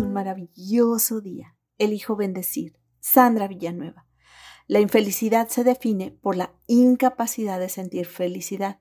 un 0.00 0.12
maravilloso 0.12 1.20
día. 1.20 1.56
Elijo 1.78 2.16
bendecir. 2.16 2.78
Sandra 3.00 3.48
Villanueva. 3.48 4.06
La 4.66 4.80
infelicidad 4.80 5.48
se 5.48 5.64
define 5.64 6.10
por 6.10 6.36
la 6.36 6.54
incapacidad 6.66 7.58
de 7.58 7.68
sentir 7.68 8.06
felicidad, 8.06 8.80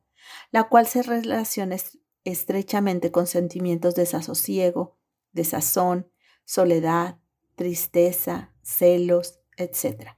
la 0.52 0.68
cual 0.68 0.88
se 0.88 1.04
relaciona 1.04 1.78
estrechamente 2.24 3.12
con 3.12 3.26
sentimientos 3.26 3.96
de 3.96 4.02
desasosiego, 4.02 4.98
desazón, 5.32 6.12
soledad, 6.44 7.20
tristeza, 7.56 8.54
celos, 8.62 9.40
etc. 9.56 10.18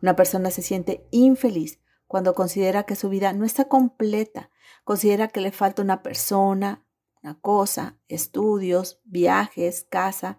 Una 0.00 0.14
persona 0.14 0.50
se 0.50 0.62
siente 0.62 1.06
infeliz 1.10 1.80
cuando 2.06 2.34
considera 2.34 2.84
que 2.84 2.96
su 2.96 3.08
vida 3.08 3.32
no 3.32 3.44
está 3.44 3.66
completa, 3.66 4.50
considera 4.84 5.28
que 5.28 5.40
le 5.40 5.52
falta 5.52 5.82
una 5.82 6.02
persona, 6.02 6.86
una 7.22 7.38
cosa, 7.40 7.96
estudios, 8.08 9.00
viajes, 9.04 9.86
casa, 9.88 10.38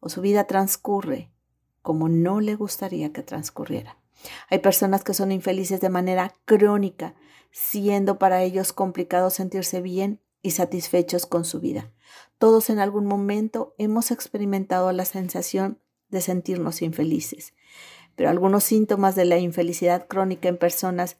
o 0.00 0.08
su 0.08 0.20
vida 0.20 0.46
transcurre 0.46 1.30
como 1.86 2.08
no 2.08 2.40
le 2.40 2.56
gustaría 2.56 3.12
que 3.12 3.22
transcurriera. 3.22 3.96
Hay 4.50 4.58
personas 4.58 5.04
que 5.04 5.14
son 5.14 5.30
infelices 5.30 5.80
de 5.80 5.88
manera 5.88 6.34
crónica, 6.44 7.14
siendo 7.52 8.18
para 8.18 8.42
ellos 8.42 8.72
complicado 8.72 9.30
sentirse 9.30 9.80
bien 9.80 10.20
y 10.42 10.50
satisfechos 10.50 11.26
con 11.26 11.44
su 11.44 11.60
vida. 11.60 11.92
Todos 12.38 12.70
en 12.70 12.80
algún 12.80 13.06
momento 13.06 13.76
hemos 13.78 14.10
experimentado 14.10 14.90
la 14.90 15.04
sensación 15.04 15.80
de 16.08 16.20
sentirnos 16.22 16.82
infelices, 16.82 17.54
pero 18.16 18.30
algunos 18.30 18.64
síntomas 18.64 19.14
de 19.14 19.24
la 19.24 19.38
infelicidad 19.38 20.08
crónica 20.08 20.48
en 20.48 20.58
personas 20.58 21.18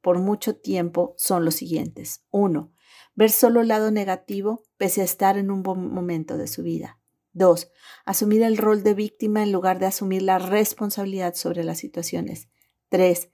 por 0.00 0.18
mucho 0.18 0.56
tiempo 0.56 1.14
son 1.16 1.44
los 1.44 1.54
siguientes. 1.54 2.24
Uno, 2.32 2.72
ver 3.20 3.30
solo 3.30 3.60
el 3.60 3.68
lado 3.68 3.90
negativo 3.90 4.62
pese 4.78 5.02
a 5.02 5.04
estar 5.04 5.36
en 5.36 5.50
un 5.50 5.62
buen 5.62 5.92
momento 5.92 6.38
de 6.38 6.46
su 6.46 6.62
vida. 6.62 6.98
2. 7.34 7.70
Asumir 8.06 8.42
el 8.42 8.56
rol 8.56 8.82
de 8.82 8.94
víctima 8.94 9.42
en 9.42 9.52
lugar 9.52 9.78
de 9.78 9.84
asumir 9.84 10.22
la 10.22 10.38
responsabilidad 10.38 11.34
sobre 11.34 11.62
las 11.62 11.76
situaciones. 11.76 12.48
3. 12.88 13.28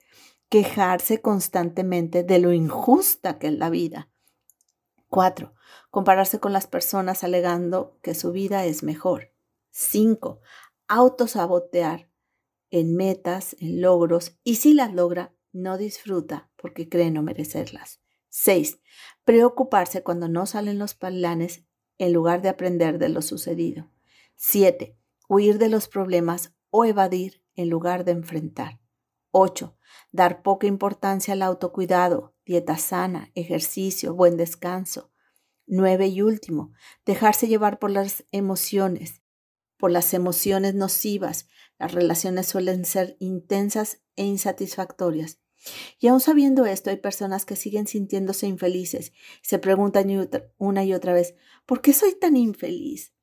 Quejarse 0.49 1.21
constantemente 1.21 2.23
de 2.23 2.39
lo 2.39 2.51
injusta 2.51 3.39
que 3.39 3.47
es 3.47 3.53
la 3.53 3.69
vida. 3.69 4.09
4. 5.07 5.53
Compararse 5.89 6.41
con 6.41 6.51
las 6.51 6.67
personas 6.67 7.23
alegando 7.23 7.97
que 8.01 8.13
su 8.13 8.33
vida 8.33 8.65
es 8.65 8.83
mejor. 8.83 9.31
5. 9.71 10.41
Autosabotear 10.89 12.11
en 12.71 12.93
metas, 12.93 13.55
en 13.61 13.79
logros, 13.79 14.37
y 14.43 14.55
si 14.55 14.73
las 14.73 14.93
logra, 14.93 15.33
no 15.53 15.77
disfruta 15.77 16.51
porque 16.57 16.89
cree 16.89 17.09
no 17.09 17.23
merecerlas. 17.23 18.01
6. 18.39 18.79
Preocuparse 19.25 20.03
cuando 20.03 20.29
no 20.29 20.45
salen 20.45 20.77
los 20.77 20.93
planes 20.93 21.65
en 21.97 22.13
lugar 22.13 22.43
de 22.43 22.49
aprender 22.49 22.99
de 22.99 23.09
lo 23.09 23.23
sucedido. 23.23 23.89
7. 24.35 24.95
Huir 25.27 25.57
de 25.57 25.69
los 25.69 25.87
problemas 25.87 26.53
o 26.69 26.85
evadir 26.85 27.43
en 27.55 27.71
lugar 27.71 28.05
de 28.05 28.11
enfrentar. 28.11 28.79
8. 29.31 29.75
Dar 30.11 30.43
poca 30.43 30.67
importancia 30.67 31.33
al 31.33 31.41
autocuidado, 31.41 32.35
dieta 32.45 32.77
sana, 32.77 33.31
ejercicio, 33.33 34.13
buen 34.13 34.37
descanso. 34.37 35.11
9. 35.65 36.05
Y 36.05 36.21
último, 36.21 36.73
dejarse 37.07 37.47
llevar 37.47 37.79
por 37.79 37.89
las 37.89 38.23
emociones, 38.31 39.23
por 39.77 39.89
las 39.89 40.13
emociones 40.13 40.75
nocivas. 40.75 41.47
Las 41.79 41.91
relaciones 41.91 42.45
suelen 42.45 42.85
ser 42.85 43.17
intensas 43.19 44.03
e 44.15 44.25
insatisfactorias. 44.25 45.39
Y 45.99 46.07
aún 46.07 46.19
sabiendo 46.19 46.65
esto, 46.65 46.89
hay 46.89 46.97
personas 46.97 47.45
que 47.45 47.55
siguen 47.55 47.87
sintiéndose 47.87 48.47
infelices. 48.47 49.13
Se 49.41 49.59
preguntan 49.59 50.09
una 50.57 50.83
y 50.83 50.93
otra 50.93 51.13
vez, 51.13 51.35
¿por 51.65 51.81
qué 51.81 51.93
soy 51.93 52.15
tan 52.15 52.35
infeliz? 52.37 53.13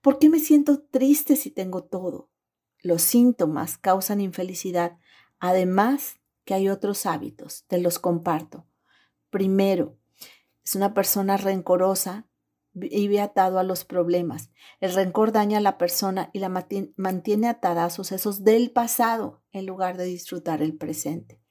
¿Por 0.00 0.18
qué 0.18 0.28
me 0.28 0.40
siento 0.40 0.82
triste 0.82 1.36
si 1.36 1.50
tengo 1.50 1.84
todo? 1.84 2.30
Los 2.80 3.02
síntomas 3.02 3.78
causan 3.78 4.20
infelicidad, 4.20 4.98
además 5.38 6.20
que 6.44 6.54
hay 6.54 6.68
otros 6.68 7.06
hábitos, 7.06 7.64
te 7.66 7.78
los 7.78 7.98
comparto. 7.98 8.66
Primero, 9.30 9.98
es 10.64 10.74
una 10.74 10.94
persona 10.94 11.36
rencorosa, 11.36 12.28
vive 12.72 13.20
atado 13.20 13.58
a 13.58 13.62
los 13.62 13.84
problemas. 13.84 14.50
El 14.80 14.94
rencor 14.94 15.32
daña 15.32 15.58
a 15.58 15.62
la 15.62 15.78
persona 15.78 16.30
y 16.32 16.40
la 16.40 16.48
mantiene 16.48 17.48
atada 17.48 17.84
a 17.84 17.90
sucesos 17.90 18.44
del 18.44 18.70
pasado 18.70 19.42
en 19.52 19.66
lugar 19.66 19.96
de 19.96 20.04
disfrutar 20.04 20.62
el 20.62 20.76
presente. 20.76 21.43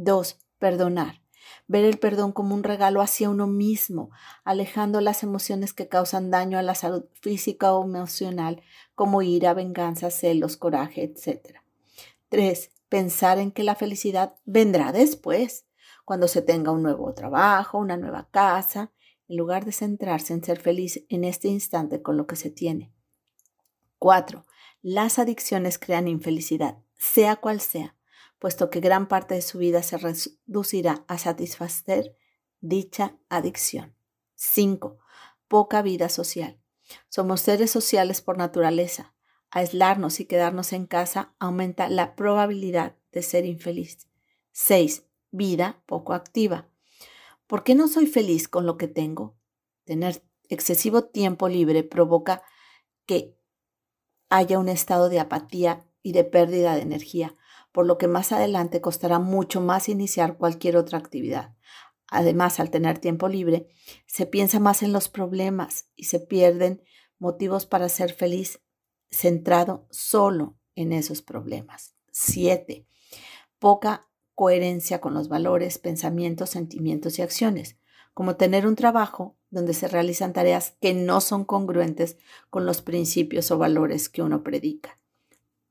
Dos, 0.00 0.38
perdonar. 0.60 1.22
Ver 1.66 1.84
el 1.84 1.98
perdón 1.98 2.30
como 2.30 2.54
un 2.54 2.62
regalo 2.62 3.02
hacia 3.02 3.30
uno 3.30 3.48
mismo, 3.48 4.10
alejando 4.44 5.00
las 5.00 5.24
emociones 5.24 5.72
que 5.72 5.88
causan 5.88 6.30
daño 6.30 6.56
a 6.56 6.62
la 6.62 6.76
salud 6.76 7.06
física 7.20 7.74
o 7.74 7.84
emocional, 7.84 8.62
como 8.94 9.22
ira, 9.22 9.54
venganza, 9.54 10.12
celos, 10.12 10.56
coraje, 10.56 11.02
etc. 11.02 11.56
Tres, 12.28 12.70
pensar 12.88 13.38
en 13.38 13.50
que 13.50 13.64
la 13.64 13.74
felicidad 13.74 14.36
vendrá 14.44 14.92
después, 14.92 15.66
cuando 16.04 16.28
se 16.28 16.42
tenga 16.42 16.70
un 16.70 16.84
nuevo 16.84 17.12
trabajo, 17.12 17.78
una 17.78 17.96
nueva 17.96 18.28
casa, 18.30 18.92
en 19.26 19.36
lugar 19.36 19.64
de 19.64 19.72
centrarse 19.72 20.32
en 20.32 20.44
ser 20.44 20.60
feliz 20.60 21.04
en 21.08 21.24
este 21.24 21.48
instante 21.48 22.02
con 22.02 22.16
lo 22.16 22.28
que 22.28 22.36
se 22.36 22.50
tiene. 22.50 22.92
Cuatro, 23.98 24.46
las 24.80 25.18
adicciones 25.18 25.76
crean 25.76 26.06
infelicidad, 26.06 26.78
sea 26.96 27.34
cual 27.34 27.60
sea 27.60 27.97
puesto 28.38 28.70
que 28.70 28.80
gran 28.80 29.08
parte 29.08 29.34
de 29.34 29.42
su 29.42 29.58
vida 29.58 29.82
se 29.82 29.98
reducirá 29.98 31.04
a 31.08 31.18
satisfacer 31.18 32.16
dicha 32.60 33.16
adicción. 33.28 33.94
5. 34.34 34.98
Poca 35.48 35.82
vida 35.82 36.08
social. 36.08 36.60
Somos 37.08 37.40
seres 37.40 37.70
sociales 37.70 38.20
por 38.20 38.38
naturaleza. 38.38 39.14
Aislarnos 39.50 40.20
y 40.20 40.26
quedarnos 40.26 40.72
en 40.72 40.86
casa 40.86 41.34
aumenta 41.38 41.88
la 41.88 42.14
probabilidad 42.14 42.96
de 43.12 43.22
ser 43.22 43.44
infeliz. 43.44 44.08
6. 44.52 45.04
Vida 45.30 45.82
poco 45.86 46.12
activa. 46.12 46.68
¿Por 47.46 47.64
qué 47.64 47.74
no 47.74 47.88
soy 47.88 48.06
feliz 48.06 48.46
con 48.46 48.66
lo 48.66 48.76
que 48.76 48.88
tengo? 48.88 49.36
Tener 49.84 50.22
excesivo 50.48 51.04
tiempo 51.04 51.48
libre 51.48 51.82
provoca 51.82 52.42
que 53.06 53.38
haya 54.28 54.58
un 54.58 54.68
estado 54.68 55.08
de 55.08 55.18
apatía 55.18 55.86
y 56.02 56.12
de 56.12 56.24
pérdida 56.24 56.74
de 56.74 56.82
energía, 56.82 57.36
por 57.72 57.86
lo 57.86 57.98
que 57.98 58.08
más 58.08 58.32
adelante 58.32 58.80
costará 58.80 59.18
mucho 59.18 59.60
más 59.60 59.88
iniciar 59.88 60.36
cualquier 60.36 60.76
otra 60.76 60.98
actividad. 60.98 61.54
Además, 62.10 62.58
al 62.58 62.70
tener 62.70 62.98
tiempo 62.98 63.28
libre, 63.28 63.68
se 64.06 64.26
piensa 64.26 64.60
más 64.60 64.82
en 64.82 64.92
los 64.92 65.08
problemas 65.08 65.90
y 65.94 66.04
se 66.04 66.20
pierden 66.20 66.82
motivos 67.18 67.66
para 67.66 67.88
ser 67.88 68.12
feliz 68.12 68.60
centrado 69.10 69.86
solo 69.90 70.56
en 70.74 70.92
esos 70.92 71.22
problemas. 71.22 71.94
7. 72.12 72.86
Poca 73.58 74.08
coherencia 74.34 75.00
con 75.00 75.14
los 75.14 75.28
valores, 75.28 75.78
pensamientos, 75.78 76.50
sentimientos 76.50 77.18
y 77.18 77.22
acciones, 77.22 77.76
como 78.14 78.36
tener 78.36 78.66
un 78.66 78.76
trabajo 78.76 79.36
donde 79.50 79.74
se 79.74 79.88
realizan 79.88 80.32
tareas 80.32 80.76
que 80.80 80.94
no 80.94 81.20
son 81.20 81.44
congruentes 81.44 82.16
con 82.48 82.64
los 82.64 82.82
principios 82.82 83.50
o 83.50 83.58
valores 83.58 84.08
que 84.08 84.22
uno 84.22 84.42
predica 84.42 84.98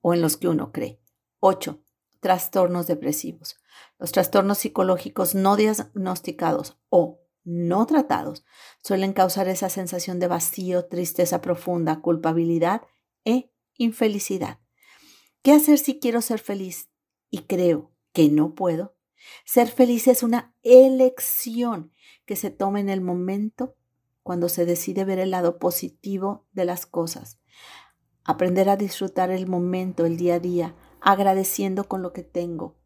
o 0.01 0.13
en 0.13 0.21
los 0.21 0.37
que 0.37 0.47
uno 0.47 0.71
cree. 0.71 0.99
8 1.39 1.81
trastornos 2.19 2.87
depresivos. 2.87 3.57
Los 3.99 4.11
trastornos 4.11 4.59
psicológicos 4.59 5.35
no 5.35 5.55
diagnosticados 5.55 6.77
o 6.89 7.19
no 7.43 7.85
tratados 7.85 8.43
suelen 8.83 9.13
causar 9.13 9.47
esa 9.47 9.69
sensación 9.69 10.19
de 10.19 10.27
vacío, 10.27 10.85
tristeza 10.85 11.39
profunda, 11.41 12.01
culpabilidad 12.01 12.81
e 13.23 13.51
infelicidad. 13.77 14.59
¿Qué 15.41 15.53
hacer 15.53 15.79
si 15.79 15.99
quiero 15.99 16.21
ser 16.21 16.39
feliz 16.39 16.89
y 17.29 17.43
creo 17.43 17.91
que 18.11 18.29
no 18.29 18.53
puedo? 18.53 18.95
Ser 19.45 19.69
feliz 19.69 20.07
es 20.07 20.23
una 20.23 20.53
elección 20.63 21.93
que 22.25 22.35
se 22.35 22.51
toma 22.51 22.79
en 22.79 22.89
el 22.89 23.01
momento 23.01 23.75
cuando 24.23 24.49
se 24.49 24.65
decide 24.65 25.05
ver 25.05 25.19
el 25.19 25.31
lado 25.31 25.57
positivo 25.57 26.45
de 26.51 26.65
las 26.65 26.85
cosas. 26.85 27.39
Aprender 28.25 28.67
a 28.67 28.75
disfrutar 28.75 29.31
el 29.31 29.47
momento, 29.47 30.05
el 30.05 30.17
día 30.17 30.35
a 30.35 30.39
día, 30.39 30.75
agradeciendo 31.01 31.87
con 31.87 32.01
lo 32.01 32.13
que 32.13 32.23
tengo, 32.23 32.77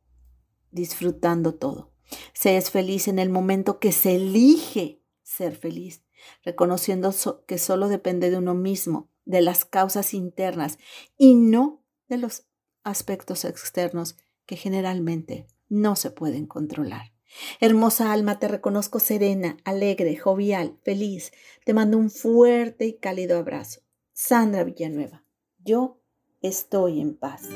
disfrutando 0.72 1.56
todo. 1.56 1.92
Se 2.34 2.58
es 2.58 2.72
feliz 2.72 3.08
en 3.08 3.20
el 3.20 3.30
momento 3.30 3.80
que 3.80 3.92
se 3.92 4.16
elige 4.16 5.02
ser 5.24 5.56
feliz, 5.56 6.04
reconociendo 6.44 7.14
que 7.48 7.58
solo 7.58 7.88
depende 7.88 8.30
de 8.30 8.38
uno 8.38 8.54
mismo, 8.54 9.10
de 9.26 9.42
las 9.42 9.66
causas 9.66 10.14
internas 10.14 10.78
y 11.18 11.36
no 11.36 11.84
de 12.08 12.18
los 12.18 12.48
aspectos 12.84 13.46
externos 13.46 14.18
que 14.46 14.56
generalmente 14.56 15.48
no 15.70 15.96
se 15.96 16.12
pueden 16.12 16.48
controlar. 16.48 17.14
Hermosa 17.60 18.12
alma, 18.12 18.40
te 18.40 18.48
reconozco 18.48 19.00
serena, 19.00 19.58
alegre, 19.64 20.18
jovial, 20.18 20.78
feliz. 20.84 21.32
Te 21.64 21.74
mando 21.74 21.98
un 21.98 22.10
fuerte 22.10 22.86
y 22.86 22.98
cálido 22.98 23.38
abrazo. 23.38 23.82
Sandra 24.12 24.64
Villanueva, 24.64 25.24
yo 25.60 26.02
estoy 26.42 27.00
en 27.00 27.16
paz. 27.16 27.48